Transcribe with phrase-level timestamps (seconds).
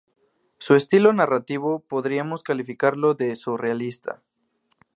[0.57, 4.23] Su estilo narrativo podríamos calificarlo de surrealista.